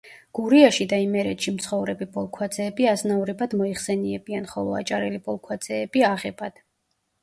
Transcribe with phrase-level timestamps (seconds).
[0.37, 6.63] გურიაში და იმერეთში მცხოვრები ბოლქვაძეები აზნაურებად მოიხსენიებიან, ხოლო აჭარელი ბოლქვაძეები აღებად.